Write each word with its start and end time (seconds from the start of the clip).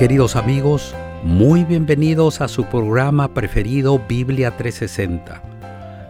Queridos 0.00 0.34
amigos, 0.34 0.94
muy 1.24 1.64
bienvenidos 1.64 2.40
a 2.40 2.48
su 2.48 2.64
programa 2.64 3.34
preferido 3.34 4.00
Biblia 4.08 4.56
360. 4.56 5.42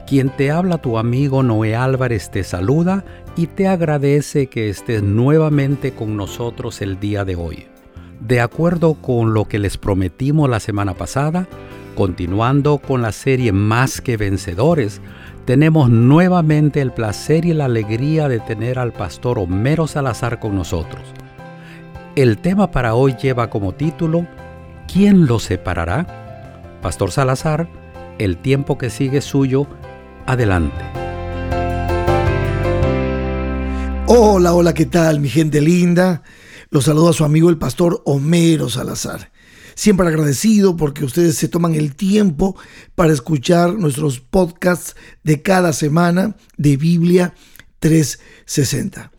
Quien 0.06 0.30
te 0.30 0.52
habla 0.52 0.78
tu 0.78 0.96
amigo 0.96 1.42
Noé 1.42 1.74
Álvarez 1.74 2.30
te 2.30 2.44
saluda 2.44 3.04
y 3.34 3.48
te 3.48 3.66
agradece 3.66 4.46
que 4.46 4.68
estés 4.68 5.02
nuevamente 5.02 5.90
con 5.90 6.16
nosotros 6.16 6.82
el 6.82 7.00
día 7.00 7.24
de 7.24 7.34
hoy. 7.34 7.66
De 8.20 8.40
acuerdo 8.40 8.94
con 8.94 9.34
lo 9.34 9.46
que 9.46 9.58
les 9.58 9.76
prometimos 9.76 10.48
la 10.48 10.60
semana 10.60 10.94
pasada, 10.94 11.48
continuando 11.96 12.78
con 12.78 13.02
la 13.02 13.10
serie 13.10 13.50
Más 13.50 14.00
que 14.00 14.16
Vencedores, 14.16 15.00
tenemos 15.46 15.90
nuevamente 15.90 16.80
el 16.80 16.92
placer 16.92 17.44
y 17.44 17.54
la 17.54 17.64
alegría 17.64 18.28
de 18.28 18.38
tener 18.38 18.78
al 18.78 18.92
pastor 18.92 19.40
Homero 19.40 19.88
Salazar 19.88 20.38
con 20.38 20.54
nosotros. 20.54 21.02
El 22.20 22.36
tema 22.36 22.70
para 22.70 22.94
hoy 22.96 23.14
lleva 23.14 23.48
como 23.48 23.72
título 23.72 24.28
¿Quién 24.92 25.24
lo 25.24 25.38
separará? 25.38 26.78
Pastor 26.82 27.12
Salazar, 27.12 27.66
el 28.18 28.36
tiempo 28.36 28.76
que 28.76 28.90
sigue 28.90 29.22
suyo, 29.22 29.66
adelante. 30.26 30.84
Hola, 34.06 34.52
hola, 34.52 34.74
¿qué 34.74 34.84
tal 34.84 35.20
mi 35.20 35.30
gente 35.30 35.62
linda? 35.62 36.22
Los 36.68 36.84
saludo 36.84 37.08
a 37.08 37.14
su 37.14 37.24
amigo 37.24 37.48
el 37.48 37.56
pastor 37.56 38.02
Homero 38.04 38.68
Salazar. 38.68 39.32
Siempre 39.74 40.06
agradecido 40.06 40.76
porque 40.76 41.06
ustedes 41.06 41.38
se 41.38 41.48
toman 41.48 41.74
el 41.74 41.94
tiempo 41.94 42.54
para 42.96 43.14
escuchar 43.14 43.72
nuestros 43.72 44.20
podcasts 44.20 44.94
de 45.24 45.40
cada 45.40 45.72
semana 45.72 46.36
de 46.58 46.76
Biblia 46.76 47.32
360. 47.78 49.10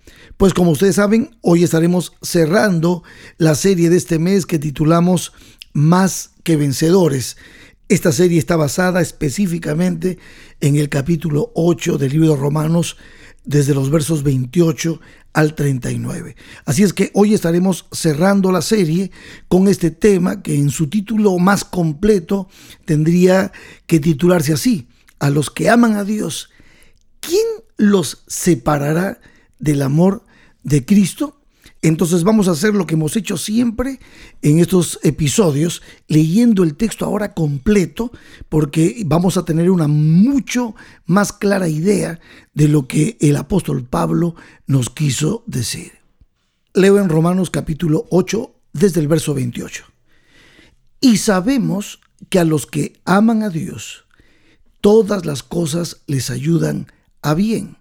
Pues 0.42 0.56
como 0.56 0.72
ustedes 0.72 0.96
saben, 0.96 1.38
hoy 1.42 1.64
estaremos 1.64 2.14
cerrando 2.24 3.04
la 3.38 3.54
serie 3.54 3.92
de 3.92 3.98
este 3.98 4.18
mes 4.18 4.48
que 4.48 4.58
titulamos 4.58 5.34
Más 5.72 6.32
que 6.42 6.56
Vencedores. 6.56 7.38
Esta 7.90 8.12
serie 8.12 8.40
está 8.40 8.56
basada 8.56 9.02
específicamente 9.02 10.18
en 10.60 10.78
el 10.78 10.90
capítulo 10.90 11.52
8 11.54 12.00
del 12.00 12.14
libro 12.14 12.30
de 12.30 12.38
Romanos, 12.38 12.98
desde 13.46 13.76
los 13.76 13.92
versos 13.92 14.24
28 14.24 15.00
al 15.34 15.54
39. 15.54 16.36
Así 16.66 16.82
es 16.82 16.94
que 16.94 17.12
hoy 17.14 17.36
estaremos 17.36 17.86
cerrando 17.92 18.52
la 18.52 18.64
serie 18.64 19.12
con 19.48 19.68
este 19.68 19.92
tema 19.92 20.42
que 20.42 20.56
en 20.56 20.72
su 20.72 20.90
título 20.90 21.38
más 21.38 21.64
completo 21.64 22.50
tendría 22.86 23.52
que 23.86 24.00
titularse 24.00 24.54
así, 24.54 24.88
a 25.20 25.30
los 25.30 25.52
que 25.52 25.70
aman 25.70 25.98
a 25.98 26.04
Dios, 26.04 26.50
¿quién 27.20 27.46
los 27.78 28.24
separará 28.26 29.22
del 29.60 29.84
amor 29.84 30.24
de 30.64 30.86
Cristo. 30.86 31.42
Entonces 31.84 32.24
vamos 32.24 32.48
a 32.48 32.52
hacer 32.52 32.76
lo 32.76 32.86
que 32.86 32.94
hemos 32.94 33.16
hecho 33.16 33.38
siempre 33.38 34.00
en 34.44 34.60
estos 34.60 35.00
episodios, 35.02 35.82
leyendo 36.08 36.64
el 36.64 36.76
texto 36.76 37.06
ahora 37.06 37.34
completo, 37.34 38.12
porque 38.50 39.02
vamos 39.06 39.36
a 39.38 39.46
tener 39.46 39.70
una 39.72 39.88
mucho 39.88 40.76
más 41.06 41.34
clara 41.34 41.68
idea 41.68 42.20
de 42.54 42.68
lo 42.68 42.88
que 42.88 43.18
el 43.20 43.36
apóstol 43.36 43.84
Pablo 43.84 44.36
nos 44.68 44.92
quiso 44.92 45.44
decir. 45.48 45.94
Leo 46.74 47.00
en 47.00 47.10
Romanos 47.10 47.50
capítulo 47.50 48.06
8 48.12 48.54
desde 48.74 49.02
el 49.02 49.08
verso 49.08 49.34
28. 49.34 49.84
Y 51.02 51.18
sabemos 51.18 52.00
que 52.30 52.40
a 52.40 52.46
los 52.46 52.68
que 52.68 53.02
aman 53.06 53.42
a 53.42 53.50
Dios, 53.50 54.06
todas 54.82 55.26
las 55.26 55.42
cosas 55.42 56.02
les 56.06 56.30
ayudan 56.30 56.88
a 57.24 57.34
bien 57.34 57.81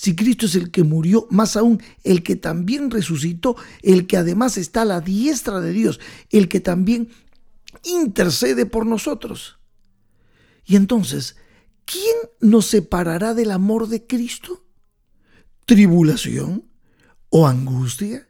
si 0.00 0.16
Cristo 0.16 0.46
es 0.46 0.54
el 0.54 0.70
que 0.70 0.82
murió, 0.82 1.26
más 1.28 1.58
aún 1.58 1.82
el 2.04 2.22
que 2.22 2.34
también 2.34 2.90
resucitó, 2.90 3.56
el 3.82 4.06
que 4.06 4.16
además 4.16 4.56
está 4.56 4.80
a 4.80 4.86
la 4.86 5.02
diestra 5.02 5.60
de 5.60 5.72
Dios, 5.72 6.00
el 6.30 6.48
que 6.48 6.58
también 6.58 7.10
intercede 7.84 8.64
por 8.64 8.86
nosotros. 8.86 9.58
Y 10.64 10.76
entonces, 10.76 11.36
¿quién 11.84 12.16
nos 12.40 12.64
separará 12.64 13.34
del 13.34 13.50
amor 13.50 13.88
de 13.88 14.06
Cristo? 14.06 14.64
¿Tribulación? 15.66 16.64
¿O 17.28 17.46
angustia? 17.46 18.26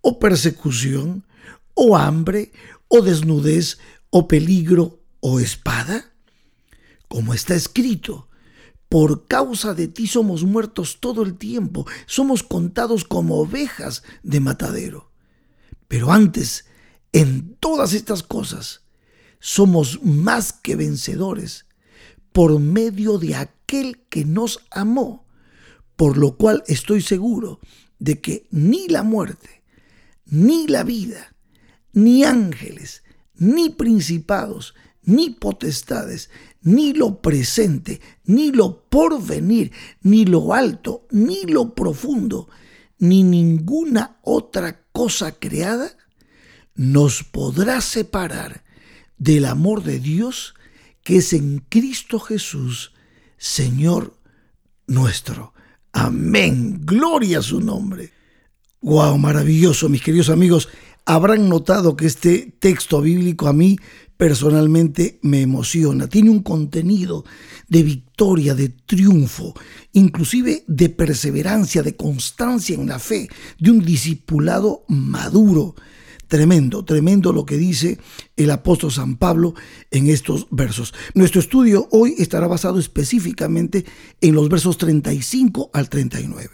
¿O 0.00 0.18
persecución? 0.18 1.26
¿O 1.74 1.98
hambre? 1.98 2.52
¿O 2.88 3.02
desnudez? 3.02 3.76
¿O 4.08 4.28
peligro? 4.28 5.04
¿O 5.20 5.40
espada? 5.40 6.14
Como 7.06 7.34
está 7.34 7.54
escrito, 7.54 8.30
por 8.92 9.26
causa 9.26 9.72
de 9.72 9.88
ti 9.88 10.06
somos 10.06 10.44
muertos 10.44 10.98
todo 11.00 11.22
el 11.22 11.38
tiempo, 11.38 11.86
somos 12.04 12.42
contados 12.42 13.04
como 13.06 13.38
ovejas 13.40 14.02
de 14.22 14.38
matadero. 14.38 15.10
Pero 15.88 16.12
antes, 16.12 16.66
en 17.10 17.56
todas 17.58 17.94
estas 17.94 18.22
cosas, 18.22 18.82
somos 19.40 20.02
más 20.02 20.52
que 20.52 20.76
vencedores 20.76 21.64
por 22.32 22.60
medio 22.60 23.16
de 23.16 23.34
aquel 23.34 24.04
que 24.10 24.26
nos 24.26 24.60
amó, 24.70 25.24
por 25.96 26.18
lo 26.18 26.36
cual 26.36 26.62
estoy 26.66 27.00
seguro 27.00 27.60
de 27.98 28.20
que 28.20 28.46
ni 28.50 28.88
la 28.88 29.02
muerte, 29.02 29.62
ni 30.26 30.66
la 30.68 30.84
vida, 30.84 31.34
ni 31.94 32.24
ángeles, 32.24 33.04
ni 33.36 33.70
principados, 33.70 34.74
ni 35.04 35.30
potestades, 35.30 36.30
ni 36.62 36.92
lo 36.92 37.20
presente, 37.20 38.00
ni 38.24 38.52
lo 38.52 38.84
porvenir, 38.88 39.72
ni 40.02 40.24
lo 40.24 40.54
alto, 40.54 41.06
ni 41.10 41.42
lo 41.44 41.74
profundo, 41.74 42.48
ni 42.98 43.22
ninguna 43.22 44.18
otra 44.22 44.84
cosa 44.92 45.32
creada 45.32 45.96
nos 46.74 47.22
podrá 47.22 47.80
separar 47.80 48.64
del 49.18 49.44
amor 49.44 49.82
de 49.82 49.98
Dios 49.98 50.54
que 51.02 51.16
es 51.16 51.32
en 51.32 51.58
Cristo 51.68 52.20
Jesús, 52.20 52.92
Señor 53.36 54.16
nuestro. 54.86 55.52
Amén. 55.92 56.80
Gloria 56.84 57.40
a 57.40 57.42
su 57.42 57.60
nombre. 57.60 58.12
Wow, 58.80 59.18
maravilloso, 59.18 59.88
mis 59.88 60.02
queridos 60.02 60.28
amigos. 60.28 60.68
Habrán 61.04 61.48
notado 61.48 61.96
que 61.96 62.06
este 62.06 62.54
texto 62.60 63.00
bíblico 63.00 63.48
a 63.48 63.52
mí 63.52 63.76
personalmente 64.16 65.18
me 65.22 65.42
emociona. 65.42 66.06
Tiene 66.06 66.30
un 66.30 66.42
contenido 66.42 67.24
de 67.66 67.82
victoria, 67.82 68.54
de 68.54 68.68
triunfo, 68.68 69.52
inclusive 69.92 70.62
de 70.68 70.88
perseverancia, 70.90 71.82
de 71.82 71.96
constancia 71.96 72.76
en 72.76 72.86
la 72.86 73.00
fe, 73.00 73.28
de 73.58 73.70
un 73.72 73.84
discipulado 73.84 74.84
maduro. 74.86 75.74
Tremendo, 76.32 76.82
tremendo 76.82 77.30
lo 77.34 77.44
que 77.44 77.58
dice 77.58 77.98
el 78.36 78.50
apóstol 78.52 78.90
San 78.90 79.16
Pablo 79.16 79.52
en 79.90 80.08
estos 80.08 80.46
versos. 80.50 80.94
Nuestro 81.12 81.42
estudio 81.42 81.88
hoy 81.90 82.14
estará 82.16 82.46
basado 82.46 82.78
específicamente 82.78 83.84
en 84.22 84.34
los 84.34 84.48
versos 84.48 84.78
35 84.78 85.68
al 85.74 85.90
39 85.90 86.48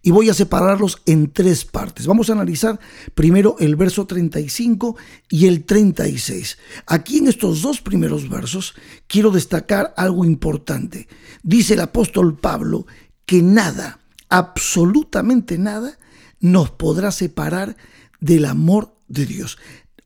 y 0.00 0.12
voy 0.12 0.30
a 0.30 0.34
separarlos 0.34 1.02
en 1.06 1.32
tres 1.32 1.64
partes. 1.64 2.06
Vamos 2.06 2.30
a 2.30 2.34
analizar 2.34 2.78
primero 3.16 3.56
el 3.58 3.74
verso 3.74 4.06
35 4.06 4.96
y 5.28 5.46
el 5.46 5.64
36. 5.64 6.56
Aquí 6.86 7.18
en 7.18 7.26
estos 7.26 7.62
dos 7.62 7.80
primeros 7.80 8.28
versos 8.28 8.76
quiero 9.08 9.32
destacar 9.32 9.92
algo 9.96 10.24
importante. 10.24 11.08
Dice 11.42 11.74
el 11.74 11.80
apóstol 11.80 12.38
Pablo 12.38 12.86
que 13.24 13.42
nada, 13.42 13.98
absolutamente 14.28 15.58
nada, 15.58 15.98
nos 16.38 16.70
podrá 16.70 17.10
separar 17.10 17.76
del 18.20 18.44
amor 18.44 18.95
de 19.08 19.26
Dios. 19.26 19.58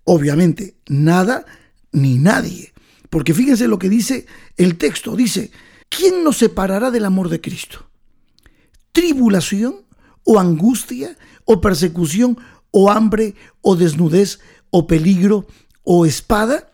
Obviamente, 0.05 0.77
nada 0.89 1.47
ni 1.93 2.19
nadie. 2.19 2.73
Porque 3.09 3.35
fíjense 3.35 3.69
lo 3.69 3.79
que 3.79 3.89
dice 3.89 4.27
el 4.57 4.79
texto. 4.79 5.17
Dice, 5.17 5.51
¿quién 5.89 6.25
nos 6.25 6.39
separará 6.39 6.91
del 6.91 7.05
amor 7.05 7.29
de 7.29 7.41
Cristo? 7.41 7.91
¿Tribulación 8.93 9.77
o 10.25 10.39
angustia 10.39 11.17
o 11.45 11.61
persecución 11.61 12.39
o 12.71 12.91
hambre 12.91 13.35
o 13.63 13.77
desnudez 13.77 14.41
o 14.71 14.87
peligro 14.87 15.47
o 15.83 16.07
espada? 16.07 16.73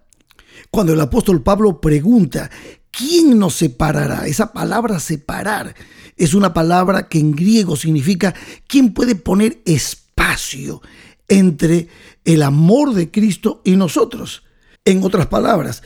Cuando 0.70 0.92
el 0.92 1.00
apóstol 1.00 1.42
Pablo 1.42 1.80
pregunta, 1.80 2.50
¿quién 2.90 3.38
nos 3.38 3.54
separará? 3.54 4.26
Esa 4.26 4.52
palabra 4.52 5.00
separar 5.00 5.74
es 6.16 6.34
una 6.34 6.52
palabra 6.54 7.08
que 7.08 7.18
en 7.18 7.32
griego 7.32 7.76
significa 7.76 8.34
¿quién 8.66 8.92
puede 8.94 9.14
poner 9.14 9.60
espacio 9.64 10.82
entre 11.28 11.88
el 12.24 12.42
amor 12.42 12.94
de 12.94 13.10
Cristo 13.10 13.60
y 13.64 13.76
nosotros? 13.76 14.44
En 14.84 15.02
otras 15.02 15.26
palabras, 15.26 15.82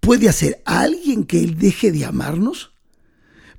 ¿puede 0.00 0.28
hacer 0.28 0.62
alguien 0.64 1.24
que 1.24 1.40
Él 1.40 1.58
deje 1.58 1.92
de 1.92 2.04
amarnos? 2.04 2.72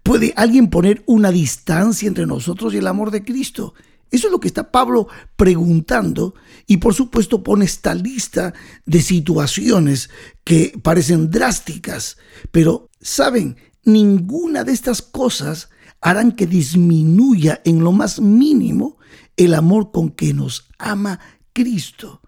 ¿Puede 0.03 0.33
alguien 0.35 0.69
poner 0.69 1.03
una 1.07 1.31
distancia 1.31 2.07
entre 2.07 2.25
nosotros 2.25 2.73
y 2.73 2.77
el 2.77 2.87
amor 2.87 3.11
de 3.11 3.23
Cristo? 3.23 3.73
Eso 4.11 4.27
es 4.27 4.31
lo 4.31 4.39
que 4.39 4.47
está 4.47 4.71
Pablo 4.71 5.07
preguntando 5.35 6.35
y 6.67 6.77
por 6.77 6.93
supuesto 6.93 7.43
pone 7.43 7.65
esta 7.65 7.95
lista 7.95 8.53
de 8.85 9.01
situaciones 9.01 10.09
que 10.43 10.79
parecen 10.81 11.31
drásticas, 11.31 12.17
pero 12.51 12.89
saben, 13.01 13.57
ninguna 13.83 14.63
de 14.63 14.73
estas 14.73 15.01
cosas 15.01 15.69
harán 16.05 16.33
que 16.33 16.45
disminuya 16.45 17.61
en 17.65 17.83
lo 17.83 17.91
más 17.91 18.21
mínimo 18.21 18.99
el 19.37 19.55
amor 19.55 19.91
con 19.91 20.11
que 20.11 20.35
nos 20.35 20.69
ama 20.77 21.19
Cristo. 21.51 22.21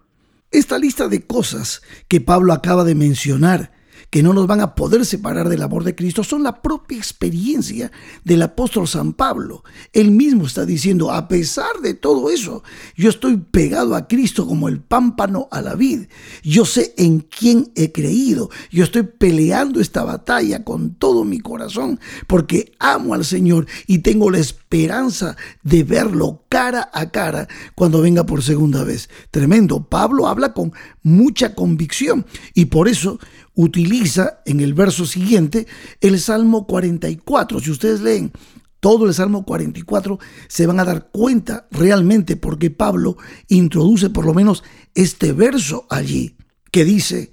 Esta 0.50 0.80
lista 0.80 1.06
de 1.06 1.24
cosas 1.24 1.82
que 2.08 2.20
Pablo 2.20 2.52
acaba 2.52 2.82
de 2.82 2.96
mencionar 2.96 3.70
que 4.10 4.22
no 4.22 4.32
nos 4.32 4.46
van 4.46 4.60
a 4.60 4.74
poder 4.74 5.04
separar 5.04 5.48
del 5.48 5.62
amor 5.62 5.84
de 5.84 5.94
Cristo 5.94 6.24
son 6.24 6.42
la 6.42 6.62
propia 6.62 6.96
experiencia 6.96 7.92
del 8.24 8.42
apóstol 8.42 8.88
San 8.88 9.12
Pablo. 9.12 9.64
Él 9.92 10.10
mismo 10.10 10.46
está 10.46 10.64
diciendo, 10.64 11.12
a 11.12 11.28
pesar 11.28 11.80
de 11.82 11.94
todo 11.94 12.30
eso, 12.30 12.62
yo 12.96 13.10
estoy 13.10 13.36
pegado 13.36 13.94
a 13.94 14.08
Cristo 14.08 14.46
como 14.46 14.68
el 14.68 14.80
pámpano 14.80 15.48
a 15.50 15.60
la 15.60 15.74
vid. 15.74 16.06
Yo 16.42 16.64
sé 16.64 16.94
en 16.96 17.20
quién 17.20 17.70
he 17.74 17.92
creído. 17.92 18.50
Yo 18.70 18.84
estoy 18.84 19.02
peleando 19.02 19.80
esta 19.80 20.04
batalla 20.04 20.64
con 20.64 20.94
todo 20.94 21.24
mi 21.24 21.40
corazón 21.40 22.00
porque 22.26 22.72
amo 22.78 23.14
al 23.14 23.24
Señor 23.24 23.66
y 23.86 23.98
tengo 23.98 24.30
la 24.30 24.38
esperanza 24.38 25.36
de 25.62 25.84
verlo 25.84 26.44
cara 26.48 26.90
a 26.92 27.10
cara 27.10 27.48
cuando 27.74 28.00
venga 28.00 28.24
por 28.24 28.42
segunda 28.42 28.84
vez. 28.84 29.08
Tremendo. 29.30 29.86
Pablo 29.88 30.28
habla 30.28 30.52
con 30.54 30.72
mucha 31.02 31.54
convicción 31.54 32.26
y 32.54 32.66
por 32.66 32.88
eso 32.88 33.18
utiliza 33.58 34.40
en 34.46 34.60
el 34.60 34.72
verso 34.72 35.04
siguiente 35.04 35.66
el 36.00 36.20
Salmo 36.20 36.64
44. 36.68 37.58
Si 37.58 37.72
ustedes 37.72 38.00
leen 38.00 38.30
todo 38.78 39.04
el 39.04 39.12
Salmo 39.12 39.44
44, 39.44 40.20
se 40.46 40.66
van 40.68 40.78
a 40.78 40.84
dar 40.84 41.10
cuenta 41.10 41.66
realmente 41.72 42.36
porque 42.36 42.70
Pablo 42.70 43.16
introduce 43.48 44.10
por 44.10 44.24
lo 44.24 44.32
menos 44.32 44.62
este 44.94 45.32
verso 45.32 45.88
allí, 45.90 46.36
que 46.70 46.84
dice, 46.84 47.32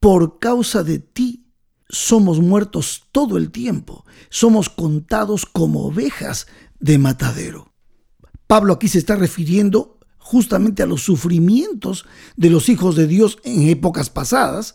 por 0.00 0.40
causa 0.40 0.82
de 0.82 0.98
ti 0.98 1.46
somos 1.88 2.40
muertos 2.40 3.04
todo 3.12 3.38
el 3.38 3.52
tiempo, 3.52 4.04
somos 4.30 4.68
contados 4.68 5.46
como 5.46 5.86
ovejas 5.86 6.48
de 6.80 6.98
matadero. 6.98 7.72
Pablo 8.48 8.72
aquí 8.72 8.88
se 8.88 8.98
está 8.98 9.14
refiriendo 9.14 10.00
justamente 10.18 10.82
a 10.82 10.86
los 10.86 11.02
sufrimientos 11.02 12.04
de 12.36 12.50
los 12.50 12.68
hijos 12.68 12.96
de 12.96 13.06
Dios 13.06 13.38
en 13.44 13.68
épocas 13.68 14.10
pasadas, 14.10 14.74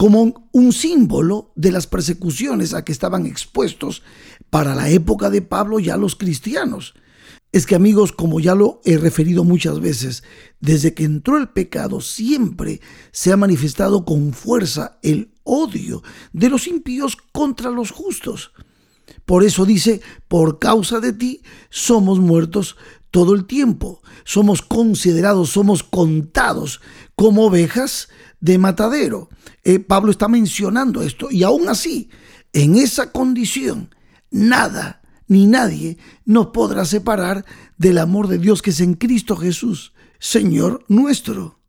como 0.00 0.48
un 0.52 0.72
símbolo 0.72 1.52
de 1.56 1.70
las 1.70 1.86
persecuciones 1.86 2.72
a 2.72 2.86
que 2.86 2.92
estaban 2.92 3.26
expuestos 3.26 4.02
para 4.48 4.74
la 4.74 4.88
época 4.88 5.28
de 5.28 5.42
Pablo 5.42 5.78
ya 5.78 5.98
los 5.98 6.16
cristianos. 6.16 6.94
Es 7.52 7.66
que 7.66 7.74
amigos, 7.74 8.10
como 8.10 8.40
ya 8.40 8.54
lo 8.54 8.80
he 8.86 8.96
referido 8.96 9.44
muchas 9.44 9.78
veces, 9.78 10.22
desde 10.58 10.94
que 10.94 11.04
entró 11.04 11.36
el 11.36 11.50
pecado 11.50 12.00
siempre 12.00 12.80
se 13.12 13.30
ha 13.30 13.36
manifestado 13.36 14.06
con 14.06 14.32
fuerza 14.32 14.98
el 15.02 15.34
odio 15.42 16.02
de 16.32 16.48
los 16.48 16.66
impíos 16.66 17.18
contra 17.30 17.68
los 17.68 17.90
justos. 17.90 18.52
Por 19.26 19.44
eso 19.44 19.66
dice, 19.66 20.00
por 20.28 20.58
causa 20.58 21.00
de 21.00 21.12
ti 21.12 21.42
somos 21.68 22.20
muertos 22.20 22.78
todo 23.10 23.34
el 23.34 23.44
tiempo, 23.44 24.00
somos 24.24 24.62
considerados, 24.62 25.50
somos 25.50 25.82
contados 25.82 26.80
como 27.16 27.44
ovejas 27.44 28.08
de 28.40 28.58
matadero. 28.58 29.28
Eh, 29.64 29.78
Pablo 29.78 30.10
está 30.10 30.28
mencionando 30.28 31.02
esto 31.02 31.28
y 31.30 31.42
aún 31.42 31.68
así, 31.68 32.10
en 32.52 32.76
esa 32.76 33.12
condición, 33.12 33.94
nada 34.30 35.02
ni 35.26 35.46
nadie 35.46 35.96
nos 36.24 36.48
podrá 36.48 36.84
separar 36.84 37.44
del 37.78 37.98
amor 37.98 38.26
de 38.26 38.38
Dios 38.38 38.62
que 38.62 38.70
es 38.70 38.80
en 38.80 38.94
Cristo 38.94 39.36
Jesús, 39.36 39.92
Señor 40.18 40.84
nuestro. 40.88 41.60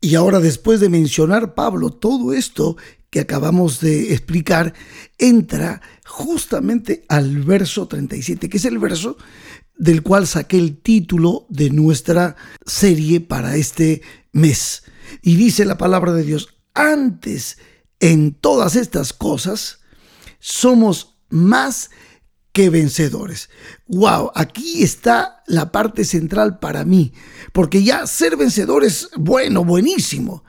Y 0.00 0.16
ahora 0.16 0.40
después 0.40 0.80
de 0.80 0.88
mencionar 0.88 1.54
Pablo 1.54 1.90
todo 1.90 2.32
esto 2.32 2.76
que 3.10 3.20
acabamos 3.20 3.80
de 3.80 4.12
explicar, 4.12 4.74
entra 5.16 5.80
justamente 6.04 7.04
al 7.08 7.38
verso 7.42 7.88
37, 7.88 8.48
que 8.48 8.56
es 8.58 8.64
el 8.64 8.78
verso 8.78 9.16
del 9.76 10.02
cual 10.02 10.26
saqué 10.26 10.58
el 10.58 10.78
título 10.78 11.46
de 11.48 11.70
nuestra 11.70 12.36
serie 12.66 13.20
para 13.20 13.56
este 13.56 14.02
mes. 14.32 14.82
Y 15.22 15.36
dice 15.36 15.64
la 15.64 15.78
palabra 15.78 16.12
de 16.12 16.24
Dios, 16.24 16.56
antes 16.74 17.58
en 18.00 18.34
todas 18.34 18.76
estas 18.76 19.12
cosas 19.12 19.80
somos 20.38 21.16
más 21.28 21.90
que 22.52 22.70
vencedores. 22.70 23.50
Wow, 23.86 24.32
aquí 24.34 24.82
está 24.82 25.42
la 25.46 25.70
parte 25.70 26.04
central 26.04 26.58
para 26.58 26.84
mí, 26.84 27.12
porque 27.52 27.82
ya 27.82 28.06
ser 28.06 28.36
vencedores, 28.36 29.10
bueno, 29.16 29.64
buenísimo, 29.64 30.44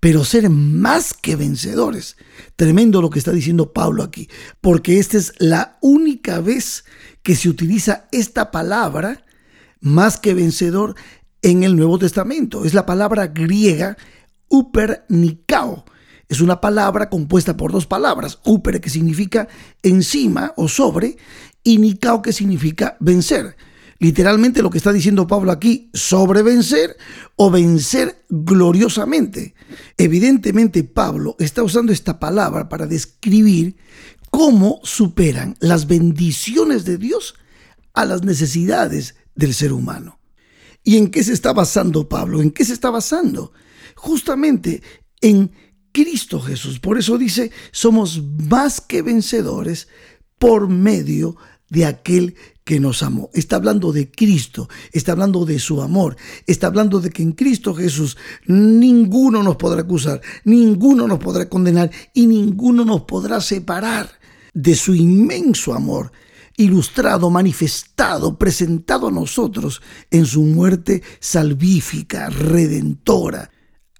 pero 0.00 0.24
ser 0.24 0.50
más 0.50 1.14
que 1.14 1.36
vencedores. 1.36 2.16
Tremendo 2.56 3.00
lo 3.00 3.10
que 3.10 3.18
está 3.18 3.32
diciendo 3.32 3.72
Pablo 3.72 4.02
aquí, 4.02 4.28
porque 4.60 4.98
esta 4.98 5.16
es 5.16 5.32
la 5.38 5.78
única 5.80 6.40
vez 6.40 6.84
que 7.22 7.34
se 7.34 7.48
utiliza 7.48 8.08
esta 8.12 8.50
palabra, 8.50 9.24
más 9.80 10.18
que 10.18 10.34
vencedor, 10.34 10.94
en 11.44 11.62
el 11.62 11.76
Nuevo 11.76 11.98
Testamento. 11.98 12.64
Es 12.64 12.72
la 12.74 12.86
palabra 12.86 13.28
griega 13.28 13.96
upernicao. 14.48 15.84
Es 16.26 16.40
una 16.40 16.60
palabra 16.60 17.10
compuesta 17.10 17.54
por 17.56 17.70
dos 17.70 17.86
palabras, 17.86 18.40
uper 18.44 18.80
que 18.80 18.88
significa 18.88 19.46
encima 19.82 20.54
o 20.56 20.68
sobre 20.68 21.18
y 21.62 21.78
nikao 21.78 22.22
que 22.22 22.32
significa 22.32 22.96
vencer. 22.98 23.56
Literalmente 23.98 24.62
lo 24.62 24.70
que 24.70 24.78
está 24.78 24.90
diciendo 24.90 25.26
Pablo 25.26 25.52
aquí, 25.52 25.90
sobrevencer 25.92 26.96
o 27.36 27.50
vencer 27.50 28.24
gloriosamente. 28.30 29.54
Evidentemente 29.98 30.82
Pablo 30.82 31.36
está 31.38 31.62
usando 31.62 31.92
esta 31.92 32.18
palabra 32.18 32.70
para 32.70 32.86
describir 32.86 33.76
cómo 34.30 34.80
superan 34.82 35.56
las 35.60 35.86
bendiciones 35.86 36.86
de 36.86 36.96
Dios 36.96 37.34
a 37.92 38.06
las 38.06 38.24
necesidades 38.24 39.16
del 39.34 39.52
ser 39.52 39.74
humano. 39.74 40.18
¿Y 40.84 40.98
en 40.98 41.10
qué 41.10 41.24
se 41.24 41.32
está 41.32 41.52
basando 41.52 42.08
Pablo? 42.08 42.42
¿En 42.42 42.50
qué 42.50 42.64
se 42.64 42.74
está 42.74 42.90
basando? 42.90 43.52
Justamente 43.96 44.82
en 45.22 45.50
Cristo 45.92 46.40
Jesús. 46.40 46.78
Por 46.78 46.98
eso 46.98 47.16
dice, 47.16 47.50
somos 47.72 48.22
más 48.22 48.82
que 48.82 49.00
vencedores 49.00 49.88
por 50.38 50.68
medio 50.68 51.36
de 51.70 51.86
aquel 51.86 52.34
que 52.64 52.80
nos 52.80 53.02
amó. 53.02 53.30
Está 53.32 53.56
hablando 53.56 53.92
de 53.92 54.10
Cristo, 54.10 54.68
está 54.92 55.12
hablando 55.12 55.44
de 55.44 55.58
su 55.58 55.80
amor, 55.80 56.16
está 56.46 56.66
hablando 56.66 57.00
de 57.00 57.10
que 57.10 57.22
en 57.22 57.32
Cristo 57.32 57.74
Jesús 57.74 58.16
ninguno 58.46 59.42
nos 59.42 59.56
podrá 59.56 59.82
acusar, 59.82 60.20
ninguno 60.44 61.06
nos 61.06 61.18
podrá 61.18 61.48
condenar 61.48 61.90
y 62.12 62.26
ninguno 62.26 62.84
nos 62.84 63.02
podrá 63.02 63.40
separar 63.40 64.10
de 64.52 64.74
su 64.74 64.94
inmenso 64.94 65.74
amor 65.74 66.12
ilustrado, 66.56 67.30
manifestado, 67.30 68.38
presentado 68.38 69.08
a 69.08 69.10
nosotros 69.10 69.82
en 70.10 70.26
su 70.26 70.42
muerte 70.42 71.02
salvífica, 71.20 72.30
redentora. 72.30 73.50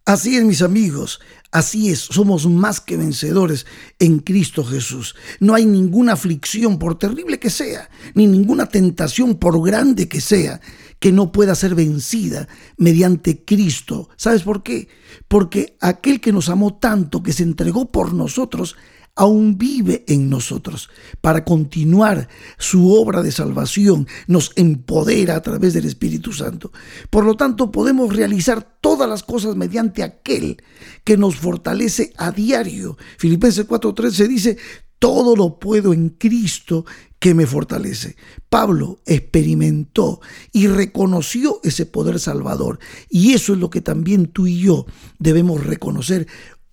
Así 0.06 0.36
es, 0.36 0.44
mis 0.44 0.60
amigos, 0.60 1.18
así 1.50 1.88
es, 1.88 2.00
somos 2.00 2.46
más 2.46 2.78
que 2.78 2.98
vencedores 2.98 3.64
en 3.98 4.18
Cristo 4.18 4.62
Jesús. 4.62 5.14
No 5.40 5.54
hay 5.54 5.64
ninguna 5.64 6.12
aflicción, 6.12 6.78
por 6.78 6.98
terrible 6.98 7.38
que 7.38 7.48
sea, 7.48 7.88
ni 8.14 8.26
ninguna 8.26 8.66
tentación, 8.66 9.36
por 9.36 9.64
grande 9.64 10.06
que 10.06 10.20
sea, 10.20 10.60
que 10.98 11.10
no 11.10 11.32
pueda 11.32 11.54
ser 11.54 11.74
vencida 11.74 12.48
mediante 12.76 13.46
Cristo. 13.46 14.10
¿Sabes 14.16 14.42
por 14.42 14.62
qué? 14.62 14.88
Porque 15.26 15.78
aquel 15.80 16.20
que 16.20 16.32
nos 16.32 16.50
amó 16.50 16.76
tanto, 16.76 17.22
que 17.22 17.32
se 17.32 17.42
entregó 17.42 17.90
por 17.90 18.12
nosotros, 18.12 18.76
aún 19.16 19.56
vive 19.58 20.04
en 20.08 20.28
nosotros 20.28 20.90
para 21.20 21.44
continuar 21.44 22.28
su 22.58 22.92
obra 22.92 23.22
de 23.22 23.32
salvación, 23.32 24.08
nos 24.26 24.52
empodera 24.56 25.36
a 25.36 25.42
través 25.42 25.74
del 25.74 25.84
Espíritu 25.84 26.32
Santo. 26.32 26.72
Por 27.10 27.24
lo 27.24 27.36
tanto, 27.36 27.70
podemos 27.70 28.14
realizar 28.14 28.78
todas 28.80 29.08
las 29.08 29.22
cosas 29.22 29.56
mediante 29.56 30.02
aquel 30.02 30.62
que 31.04 31.16
nos 31.16 31.36
fortalece 31.36 32.12
a 32.16 32.32
diario. 32.32 32.96
Filipenses 33.18 33.66
4:13 33.68 34.28
dice, 34.28 34.56
todo 34.98 35.36
lo 35.36 35.58
puedo 35.58 35.92
en 35.92 36.08
Cristo 36.08 36.86
que 37.18 37.34
me 37.34 37.46
fortalece. 37.46 38.16
Pablo 38.48 39.00
experimentó 39.06 40.20
y 40.52 40.66
reconoció 40.66 41.60
ese 41.62 41.86
poder 41.86 42.18
salvador. 42.18 42.78
Y 43.10 43.32
eso 43.32 43.52
es 43.52 43.58
lo 43.58 43.70
que 43.70 43.80
también 43.80 44.26
tú 44.26 44.46
y 44.46 44.60
yo 44.60 44.86
debemos 45.18 45.64
reconocer 45.64 46.26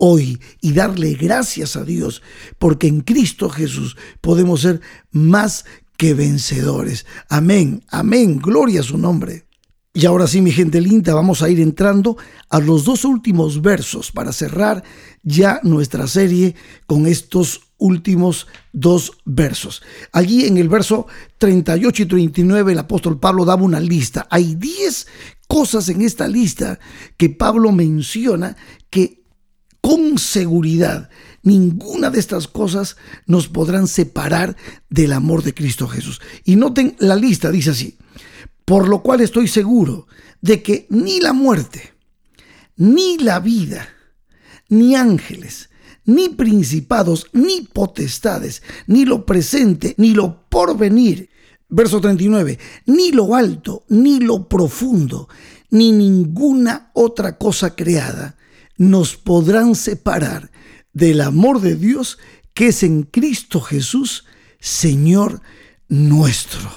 hoy 0.04 0.40
y 0.62 0.74
darle 0.74 1.14
gracias 1.14 1.76
a 1.76 1.84
Dios, 1.84 2.24
porque 2.58 2.88
en 2.88 3.02
Cristo 3.02 3.50
Jesús 3.50 3.96
podemos 4.20 4.62
ser 4.62 4.82
más 5.12 5.64
que 5.96 6.16
vencedores. 6.16 7.06
Amén, 7.30 7.84
amén, 7.88 8.40
gloria 8.40 8.80
a 8.80 8.84
su 8.84 8.98
nombre. 8.98 9.46
Y 9.94 10.08
ahora 10.08 10.26
sí, 10.26 10.42
mi 10.42 10.52
gente 10.52 10.82
linda, 10.82 11.14
vamos 11.14 11.44
a 11.44 11.50
ir 11.50 11.60
entrando 11.60 12.18
a 12.50 12.60
los 12.60 12.84
dos 12.84 13.06
últimos 13.06 13.62
versos 13.62 14.12
para 14.12 14.34
cerrar 14.34 14.84
ya 15.22 15.60
nuestra 15.62 16.08
serie 16.08 16.56
con 16.88 17.06
estos 17.06 17.62
últimos 17.78 18.48
dos 18.74 19.12
versos. 19.24 19.84
Allí 20.14 20.46
en 20.46 20.58
el 20.58 20.68
verso 20.68 21.06
38 21.38 22.04
y 22.04 22.06
39 22.08 22.72
el 22.72 22.80
apóstol 22.80 23.20
Pablo 23.20 23.46
daba 23.46 23.62
una 23.62 23.80
lista. 23.80 24.26
Hay 24.32 24.56
10 24.56 25.08
cosas 25.48 25.90
en 25.90 26.02
esta 26.02 26.28
lista 26.28 26.80
que 27.18 27.30
Pablo 27.30 27.72
menciona 27.72 28.56
que 28.90 29.21
con 29.82 30.18
seguridad 30.18 31.10
ninguna 31.44 32.10
de 32.10 32.20
estas 32.20 32.48
cosas 32.48 32.98
nos 33.26 33.48
podrán 33.48 33.88
separar 33.88 34.56
del 34.90 35.12
amor 35.14 35.44
de 35.44 35.54
Cristo 35.54 35.88
Jesús. 35.88 36.22
Y 36.46 36.56
noten 36.56 36.96
la 37.00 37.16
lista, 37.16 37.52
dice 37.52 37.72
así, 37.72 37.98
por 38.64 38.88
lo 38.88 39.02
cual 39.02 39.22
estoy 39.22 39.48
seguro 39.48 40.08
de 40.40 40.62
que 40.62 40.86
ni 40.90 41.20
la 41.20 41.34
muerte, 41.34 41.94
ni 42.78 43.18
la 43.18 43.40
vida, 43.40 43.90
ni 44.70 44.96
ángeles, 44.96 45.70
ni 46.06 46.30
principados, 46.30 47.28
ni 47.34 47.62
potestades, 47.62 48.62
ni 48.88 49.06
lo 49.06 49.26
presente, 49.26 49.96
ni 49.98 50.14
lo 50.14 50.48
porvenir. 50.50 51.30
Verso 51.74 52.02
39, 52.02 52.60
ni 52.88 53.12
lo 53.12 53.34
alto, 53.34 53.86
ni 53.88 54.20
lo 54.20 54.48
profundo, 54.48 55.30
ni 55.70 55.92
ninguna 55.92 56.92
otra 56.94 57.38
cosa 57.38 57.76
creada 57.76 58.36
nos 58.82 59.16
podrán 59.16 59.76
separar 59.76 60.50
del 60.92 61.22
amor 61.22 61.62
de 61.62 61.76
Dios 61.76 62.18
que 62.56 62.70
es 62.70 62.82
en 62.82 63.04
Cristo 63.04 63.62
Jesús, 63.62 64.26
Señor 64.60 65.44
nuestro. 65.88 66.68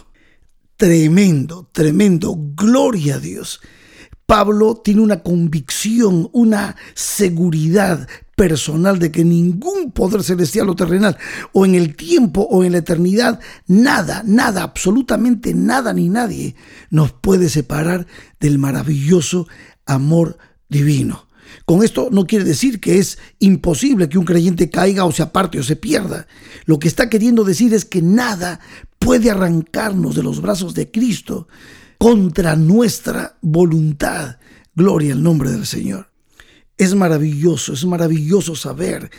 Tremendo, 0.76 1.70
tremendo, 1.72 2.36
gloria 2.54 3.14
a 3.14 3.20
Dios. 3.20 3.62
Pablo 4.26 4.82
tiene 4.84 5.00
una 5.00 5.22
convicción, 5.22 6.28
una 6.34 6.76
seguridad 6.92 8.06
personal 8.36 8.98
de 8.98 9.10
que 9.10 9.24
ningún 9.24 9.90
poder 9.90 10.22
celestial 10.22 10.68
o 10.68 10.76
terrenal, 10.76 11.16
o 11.52 11.64
en 11.64 11.74
el 11.74 11.96
tiempo 11.96 12.42
o 12.42 12.64
en 12.64 12.72
la 12.72 12.78
eternidad, 12.78 13.40
nada, 13.66 14.22
nada, 14.26 14.62
absolutamente 14.62 15.54
nada 15.54 15.94
ni 15.94 16.10
nadie 16.10 16.54
nos 16.90 17.12
puede 17.12 17.48
separar 17.48 18.06
del 18.40 18.58
maravilloso 18.58 19.48
amor 19.86 20.36
divino. 20.68 21.28
Con 21.64 21.82
esto 21.82 22.08
no 22.10 22.26
quiere 22.26 22.44
decir 22.44 22.80
que 22.80 22.98
es 22.98 23.18
imposible 23.38 24.08
que 24.08 24.18
un 24.18 24.24
creyente 24.24 24.70
caiga 24.70 25.04
o 25.04 25.12
se 25.12 25.22
aparte 25.22 25.58
o 25.58 25.62
se 25.62 25.76
pierda. 25.76 26.26
Lo 26.66 26.78
que 26.78 26.88
está 26.88 27.08
queriendo 27.08 27.44
decir 27.44 27.72
es 27.74 27.84
que 27.84 28.02
nada 28.02 28.60
puede 28.98 29.30
arrancarnos 29.30 30.14
de 30.14 30.22
los 30.22 30.40
brazos 30.40 30.74
de 30.74 30.90
Cristo 30.90 31.48
contra 31.98 32.56
nuestra 32.56 33.38
voluntad. 33.40 34.38
Gloria 34.74 35.12
al 35.14 35.22
nombre 35.22 35.50
del 35.50 35.66
Señor. 35.66 36.10
Es 36.76 36.94
maravilloso, 36.94 37.72
es 37.72 37.84
maravilloso 37.84 38.56
saber 38.56 39.10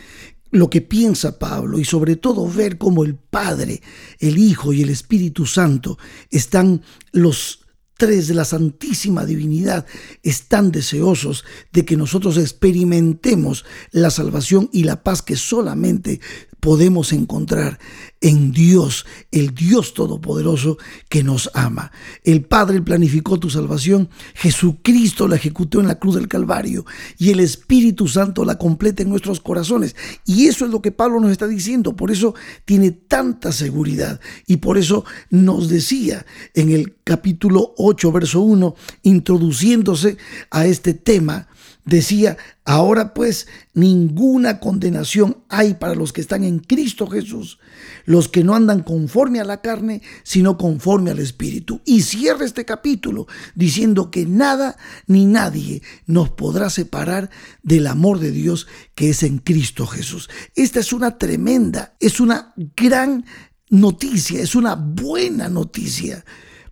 lo 0.50 0.70
que 0.70 0.80
piensa 0.80 1.38
Pablo 1.38 1.78
y 1.78 1.84
sobre 1.84 2.16
todo 2.16 2.48
ver 2.48 2.78
cómo 2.78 3.04
el 3.04 3.14
Padre, 3.14 3.82
el 4.18 4.38
Hijo 4.38 4.72
y 4.72 4.82
el 4.82 4.90
Espíritu 4.90 5.46
Santo 5.46 5.98
están 6.30 6.82
los 7.12 7.65
tres 7.96 8.28
de 8.28 8.34
la 8.34 8.44
Santísima 8.44 9.24
Divinidad 9.24 9.86
están 10.22 10.70
deseosos 10.70 11.44
de 11.72 11.84
que 11.84 11.96
nosotros 11.96 12.36
experimentemos 12.36 13.64
la 13.90 14.10
salvación 14.10 14.68
y 14.72 14.84
la 14.84 15.02
paz 15.02 15.22
que 15.22 15.36
solamente 15.36 16.20
podemos 16.66 17.12
encontrar 17.12 17.78
en 18.20 18.50
Dios, 18.50 19.06
el 19.30 19.54
Dios 19.54 19.94
Todopoderoso 19.94 20.78
que 21.08 21.22
nos 21.22 21.48
ama. 21.54 21.92
El 22.24 22.42
Padre 22.42 22.82
planificó 22.82 23.38
tu 23.38 23.50
salvación, 23.50 24.08
Jesucristo 24.34 25.28
la 25.28 25.36
ejecutó 25.36 25.78
en 25.78 25.86
la 25.86 26.00
cruz 26.00 26.16
del 26.16 26.26
Calvario 26.26 26.84
y 27.18 27.30
el 27.30 27.38
Espíritu 27.38 28.08
Santo 28.08 28.44
la 28.44 28.58
completa 28.58 29.04
en 29.04 29.10
nuestros 29.10 29.38
corazones. 29.38 29.94
Y 30.24 30.48
eso 30.48 30.64
es 30.64 30.72
lo 30.72 30.82
que 30.82 30.90
Pablo 30.90 31.20
nos 31.20 31.30
está 31.30 31.46
diciendo, 31.46 31.94
por 31.94 32.10
eso 32.10 32.34
tiene 32.64 32.90
tanta 32.90 33.52
seguridad 33.52 34.20
y 34.48 34.56
por 34.56 34.76
eso 34.76 35.04
nos 35.30 35.68
decía 35.68 36.26
en 36.54 36.72
el 36.72 36.96
capítulo 37.04 37.74
8, 37.76 38.10
verso 38.10 38.40
1, 38.40 38.74
introduciéndose 39.04 40.16
a 40.50 40.66
este 40.66 40.94
tema, 40.94 41.46
decía, 41.86 42.36
ahora 42.64 43.14
pues 43.14 43.46
ninguna 43.72 44.58
condenación 44.60 45.38
hay 45.48 45.74
para 45.74 45.94
los 45.94 46.12
que 46.12 46.20
están 46.20 46.44
en 46.44 46.58
Cristo 46.58 47.06
Jesús, 47.06 47.58
los 48.04 48.28
que 48.28 48.44
no 48.44 48.54
andan 48.54 48.82
conforme 48.82 49.40
a 49.40 49.44
la 49.44 49.62
carne, 49.62 50.02
sino 50.24 50.58
conforme 50.58 51.12
al 51.12 51.20
Espíritu. 51.20 51.80
Y 51.86 52.02
cierra 52.02 52.44
este 52.44 52.64
capítulo 52.64 53.26
diciendo 53.54 54.10
que 54.10 54.26
nada 54.26 54.76
ni 55.06 55.24
nadie 55.24 55.80
nos 56.06 56.28
podrá 56.30 56.68
separar 56.68 57.30
del 57.62 57.86
amor 57.86 58.18
de 58.18 58.32
Dios 58.32 58.66
que 58.94 59.10
es 59.10 59.22
en 59.22 59.38
Cristo 59.38 59.86
Jesús. 59.86 60.28
Esta 60.56 60.80
es 60.80 60.92
una 60.92 61.16
tremenda, 61.16 61.96
es 62.00 62.18
una 62.18 62.52
gran 62.76 63.24
noticia, 63.70 64.42
es 64.42 64.56
una 64.56 64.74
buena 64.74 65.48
noticia 65.48 66.24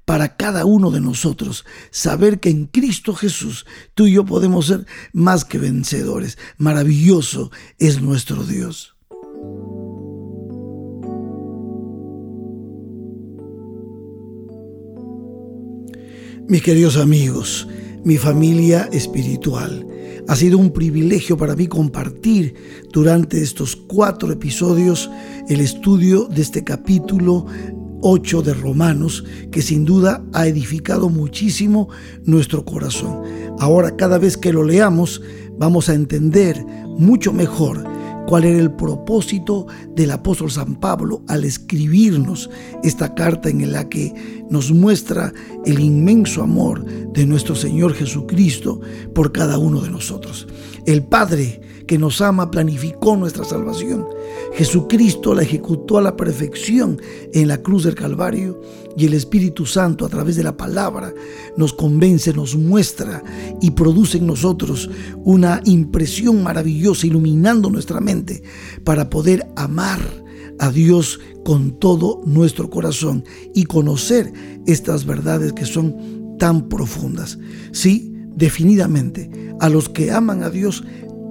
para 0.04 0.37
cada 0.37 0.64
uno 0.64 0.90
de 0.90 1.00
nosotros 1.00 1.64
saber 1.90 2.40
que 2.40 2.50
en 2.50 2.66
Cristo 2.66 3.14
Jesús 3.14 3.66
tú 3.94 4.06
y 4.06 4.12
yo 4.12 4.25
podemos 4.25 4.66
ser 4.66 4.87
más 5.12 5.44
que 5.44 5.58
vencedores. 5.58 6.38
Maravilloso 6.58 7.50
es 7.78 8.02
nuestro 8.02 8.44
Dios. 8.44 8.94
Mis 16.46 16.62
queridos 16.62 16.99
amigos, 16.99 17.66
mi 18.04 18.18
familia 18.18 18.90
espiritual, 18.92 19.88
ha 20.28 20.37
sido 20.37 20.58
un 20.58 20.73
privilegio 20.73 21.38
para 21.38 21.56
mí 21.56 21.68
compartir 21.68 22.54
durante 22.92 23.42
estos 23.42 23.76
cuatro 23.76 24.30
episodios 24.30 25.11
el 25.49 25.61
estudio 25.61 26.26
de 26.26 26.42
este 26.42 26.62
capítulo 26.62 27.46
8 28.06 28.42
de 28.42 28.52
Romanos, 28.52 29.25
que 29.50 29.62
sin 29.62 29.87
duda 29.87 30.23
ha 30.34 30.46
edificado 30.46 31.08
muchísimo 31.08 31.88
nuestro 32.26 32.62
corazón. 32.62 33.23
Ahora 33.58 33.96
cada 33.96 34.18
vez 34.18 34.37
que 34.37 34.52
lo 34.52 34.62
leamos 34.62 35.23
vamos 35.58 35.88
a 35.88 35.94
entender 35.94 36.62
mucho 36.99 37.32
mejor 37.32 37.82
cuál 38.26 38.44
era 38.44 38.58
el 38.58 38.73
propósito 38.73 39.66
del 39.96 40.11
apóstol 40.11 40.50
San 40.50 40.75
Pablo 40.75 41.23
al 41.28 41.44
escribirnos 41.44 42.50
esta 42.82 43.14
carta 43.14 43.49
en 43.49 43.73
la 43.73 43.88
que 43.88 44.12
nos 44.50 44.70
muestra 44.70 45.32
el 45.64 45.80
inmenso 45.80 46.42
amor 46.42 46.84
de 46.84 47.25
nuestro 47.25 47.54
Señor 47.54 47.94
Jesucristo 47.94 48.82
por 49.14 49.32
cada 49.32 49.56
uno 49.56 49.80
de 49.80 49.90
nosotros. 49.90 50.46
El 50.84 51.04
Padre 51.04 51.62
que 51.86 51.98
nos 51.98 52.20
ama 52.20 52.50
planificó 52.50 53.16
nuestra 53.16 53.44
salvación. 53.44 54.06
Jesucristo 54.54 55.34
la 55.34 55.42
ejecutó 55.42 55.98
a 55.98 56.02
la 56.02 56.16
perfección 56.16 57.00
en 57.32 57.48
la 57.48 57.62
cruz 57.62 57.84
del 57.84 57.94
Calvario 57.94 58.60
y 58.96 59.06
el 59.06 59.14
Espíritu 59.14 59.66
Santo 59.66 60.04
a 60.04 60.08
través 60.08 60.36
de 60.36 60.44
la 60.44 60.56
palabra 60.56 61.12
nos 61.56 61.72
convence, 61.72 62.32
nos 62.32 62.56
muestra 62.56 63.22
y 63.60 63.72
produce 63.72 64.18
en 64.18 64.26
nosotros 64.26 64.88
una 65.24 65.60
impresión 65.64 66.42
maravillosa 66.42 67.06
iluminando 67.06 67.70
nuestra 67.70 68.00
mente 68.00 68.42
para 68.84 69.10
poder 69.10 69.46
amar 69.56 70.00
a 70.58 70.70
Dios 70.70 71.20
con 71.44 71.78
todo 71.78 72.22
nuestro 72.24 72.70
corazón 72.70 73.24
y 73.54 73.64
conocer 73.64 74.32
estas 74.66 75.04
verdades 75.04 75.52
que 75.52 75.66
son 75.66 76.36
tan 76.38 76.68
profundas. 76.68 77.38
Sí, 77.72 78.12
definidamente, 78.36 79.30
a 79.60 79.68
los 79.68 79.88
que 79.88 80.10
aman 80.10 80.42
a 80.42 80.50
Dios 80.50 80.84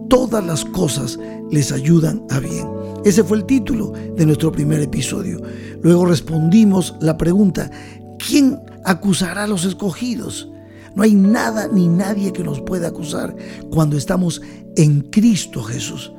todas 0.09 0.45
las 0.45 0.65
cosas 0.65 1.19
les 1.51 1.71
ayudan 1.71 2.23
a 2.29 2.39
bien. 2.39 2.67
Ese 3.05 3.23
fue 3.23 3.37
el 3.37 3.45
título 3.45 3.91
de 4.15 4.25
nuestro 4.25 4.51
primer 4.51 4.81
episodio. 4.81 5.41
Luego 5.81 6.05
respondimos 6.05 6.95
la 7.01 7.17
pregunta, 7.17 7.69
¿quién 8.17 8.59
acusará 8.85 9.43
a 9.43 9.47
los 9.47 9.65
escogidos? 9.65 10.49
No 10.95 11.03
hay 11.03 11.15
nada 11.15 11.67
ni 11.67 11.87
nadie 11.87 12.31
que 12.31 12.43
nos 12.43 12.61
pueda 12.61 12.89
acusar 12.89 13.35
cuando 13.71 13.97
estamos 13.97 14.41
en 14.75 15.01
Cristo 15.01 15.63
Jesús. 15.63 16.13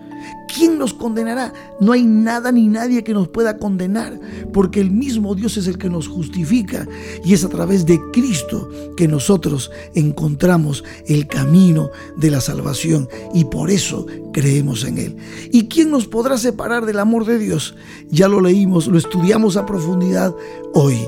¿Quién 0.54 0.78
nos 0.78 0.94
condenará? 0.94 1.52
No 1.80 1.92
hay 1.92 2.04
nada 2.04 2.52
ni 2.52 2.68
nadie 2.68 3.02
que 3.02 3.12
nos 3.12 3.28
pueda 3.28 3.58
condenar, 3.58 4.20
porque 4.52 4.80
el 4.80 4.90
mismo 4.90 5.34
Dios 5.34 5.56
es 5.56 5.66
el 5.66 5.78
que 5.78 5.90
nos 5.90 6.06
justifica 6.06 6.86
y 7.24 7.34
es 7.34 7.44
a 7.44 7.48
través 7.48 7.86
de 7.86 7.98
Cristo 8.12 8.68
que 8.96 9.08
nosotros 9.08 9.72
encontramos 9.94 10.84
el 11.06 11.26
camino 11.26 11.90
de 12.16 12.30
la 12.30 12.40
salvación 12.40 13.08
y 13.34 13.46
por 13.46 13.70
eso 13.70 14.06
creemos 14.32 14.84
en 14.84 14.98
Él. 14.98 15.16
¿Y 15.50 15.66
quién 15.66 15.90
nos 15.90 16.06
podrá 16.06 16.38
separar 16.38 16.86
del 16.86 17.00
amor 17.00 17.24
de 17.24 17.38
Dios? 17.38 17.74
Ya 18.08 18.28
lo 18.28 18.40
leímos, 18.40 18.86
lo 18.86 18.98
estudiamos 18.98 19.56
a 19.56 19.66
profundidad 19.66 20.34
hoy. 20.72 20.98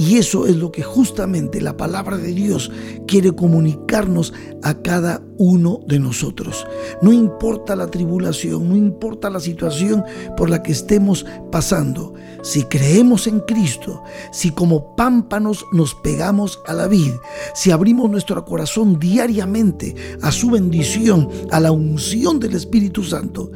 Y 0.00 0.16
eso 0.16 0.46
es 0.46 0.56
lo 0.56 0.72
que 0.72 0.82
justamente 0.82 1.60
la 1.60 1.76
palabra 1.76 2.16
de 2.16 2.32
Dios 2.32 2.72
quiere 3.06 3.32
comunicarnos 3.32 4.32
a 4.62 4.80
cada 4.80 5.22
uno 5.36 5.80
de 5.86 5.98
nosotros. 5.98 6.66
No 7.02 7.12
importa 7.12 7.76
la 7.76 7.90
tribulación, 7.90 8.70
no 8.70 8.76
importa 8.76 9.28
la 9.28 9.40
situación 9.40 10.02
por 10.38 10.48
la 10.48 10.62
que 10.62 10.72
estemos 10.72 11.26
pasando, 11.52 12.14
si 12.42 12.64
creemos 12.64 13.26
en 13.26 13.40
Cristo, 13.40 14.02
si 14.32 14.52
como 14.52 14.96
pámpanos 14.96 15.66
nos 15.72 15.94
pegamos 15.96 16.58
a 16.66 16.72
la 16.72 16.86
vid, 16.86 17.12
si 17.54 17.70
abrimos 17.70 18.10
nuestro 18.10 18.42
corazón 18.46 18.98
diariamente 18.98 19.94
a 20.22 20.32
su 20.32 20.50
bendición, 20.50 21.28
a 21.50 21.60
la 21.60 21.72
unción 21.72 22.40
del 22.40 22.54
Espíritu 22.54 23.04
Santo, 23.04 23.50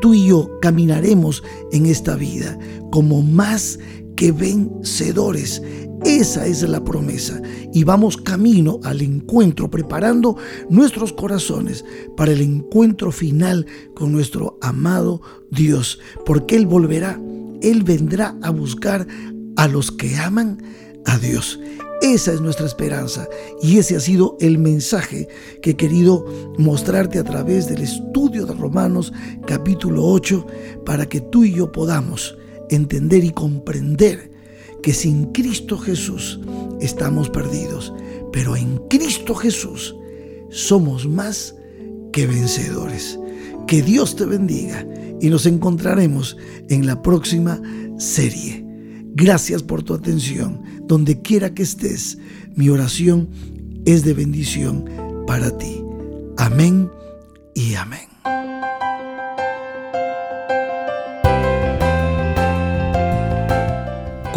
tú 0.00 0.14
y 0.14 0.28
yo 0.28 0.48
caminaremos 0.62 1.42
en 1.72 1.84
esta 1.84 2.16
vida 2.16 2.58
como 2.90 3.22
más 3.22 3.78
que 4.20 4.32
vencedores. 4.32 5.62
Esa 6.04 6.46
es 6.46 6.60
la 6.68 6.84
promesa. 6.84 7.40
Y 7.72 7.84
vamos 7.84 8.18
camino 8.18 8.78
al 8.84 9.00
encuentro, 9.00 9.70
preparando 9.70 10.36
nuestros 10.68 11.14
corazones 11.14 11.86
para 12.18 12.32
el 12.32 12.42
encuentro 12.42 13.12
final 13.12 13.64
con 13.94 14.12
nuestro 14.12 14.58
amado 14.60 15.22
Dios. 15.50 16.00
Porque 16.26 16.56
Él 16.56 16.66
volverá, 16.66 17.18
Él 17.62 17.82
vendrá 17.82 18.36
a 18.42 18.50
buscar 18.50 19.06
a 19.56 19.66
los 19.68 19.90
que 19.90 20.14
aman 20.16 20.62
a 21.06 21.16
Dios. 21.16 21.58
Esa 22.02 22.34
es 22.34 22.42
nuestra 22.42 22.66
esperanza 22.66 23.26
y 23.62 23.78
ese 23.78 23.96
ha 23.96 24.00
sido 24.00 24.36
el 24.40 24.58
mensaje 24.58 25.28
que 25.62 25.70
he 25.70 25.76
querido 25.76 26.26
mostrarte 26.58 27.18
a 27.18 27.24
través 27.24 27.68
del 27.68 27.82
estudio 27.82 28.44
de 28.44 28.54
Romanos 28.54 29.12
capítulo 29.46 30.04
8 30.04 30.46
para 30.84 31.06
que 31.06 31.20
tú 31.20 31.44
y 31.44 31.52
yo 31.52 31.72
podamos 31.72 32.34
entender 32.70 33.24
y 33.24 33.30
comprender 33.30 34.30
que 34.82 34.92
sin 34.92 35.26
Cristo 35.26 35.78
Jesús 35.78 36.40
estamos 36.80 37.28
perdidos, 37.28 37.92
pero 38.32 38.56
en 38.56 38.78
Cristo 38.88 39.34
Jesús 39.34 39.94
somos 40.50 41.06
más 41.06 41.54
que 42.12 42.26
vencedores. 42.26 43.18
Que 43.66 43.82
Dios 43.82 44.16
te 44.16 44.24
bendiga 44.24 44.86
y 45.20 45.28
nos 45.28 45.46
encontraremos 45.46 46.36
en 46.68 46.86
la 46.86 47.02
próxima 47.02 47.60
serie. 47.98 48.64
Gracias 49.14 49.62
por 49.62 49.82
tu 49.82 49.94
atención. 49.94 50.62
Donde 50.86 51.20
quiera 51.20 51.54
que 51.54 51.62
estés, 51.62 52.18
mi 52.54 52.68
oración 52.68 53.28
es 53.84 54.04
de 54.04 54.14
bendición 54.14 54.84
para 55.26 55.56
ti. 55.56 55.84
Amén 56.36 56.90
y 57.54 57.74
amén. 57.74 58.09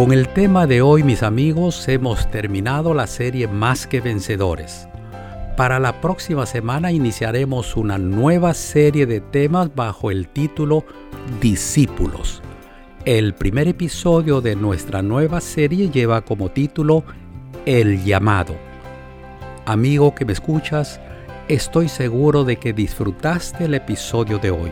Con 0.03 0.12
el 0.12 0.27
tema 0.27 0.67
de 0.67 0.81
hoy, 0.81 1.01
mis 1.01 1.24
amigos, 1.24 1.88
hemos 1.88 2.29
terminado 2.29 2.93
la 2.93 3.07
serie 3.07 3.48
Más 3.48 3.88
que 3.88 4.01
Vencedores. 4.01 4.89
Para 5.55 5.79
la 5.79 6.01
próxima 6.01 6.45
semana 6.45 6.91
iniciaremos 6.91 7.77
una 7.77 7.98
nueva 7.98 8.53
serie 8.53 9.05
de 9.05 9.22
temas 9.22 9.74
bajo 9.74 10.12
el 10.12 10.27
título 10.27 10.83
Discípulos. 11.39 12.43
El 13.05 13.33
primer 13.33 13.69
episodio 13.69 14.41
de 14.41 14.57
nuestra 14.57 15.01
nueva 15.01 15.39
serie 15.39 15.89
lleva 15.89 16.19
como 16.19 16.51
título 16.51 17.05
El 17.65 18.03
llamado. 18.03 18.57
Amigo 19.65 20.13
que 20.13 20.25
me 20.25 20.33
escuchas, 20.33 21.00
estoy 21.48 21.88
seguro 21.88 22.44
de 22.44 22.57
que 22.57 22.74
disfrutaste 22.74 23.63
el 23.63 23.74
episodio 23.74 24.37
de 24.37 24.51
hoy. 24.51 24.72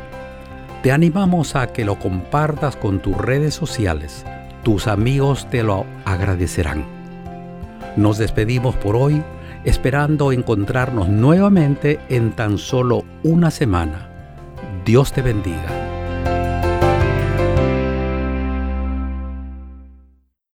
Te 0.84 0.92
animamos 0.92 1.56
a 1.56 1.68
que 1.68 1.86
lo 1.86 1.98
compartas 2.00 2.76
con 2.76 3.02
tus 3.02 3.16
redes 3.16 3.54
sociales 3.54 4.26
tus 4.64 4.88
amigos 4.88 5.50
te 5.50 5.64
lo 5.64 5.86
agradecerán. 6.06 6.86
Nos 7.96 8.18
despedimos 8.18 8.76
por 8.76 8.96
hoy 8.96 9.22
esperando 9.64 10.32
encontrarnos 10.32 11.10
nuevamente 11.10 12.00
en 12.10 12.32
tan 12.32 12.58
solo 12.58 13.04
una 13.24 13.52
semana. 13.52 14.10
Dios 14.86 15.12
te 15.14 15.22
bendiga. 15.22 15.81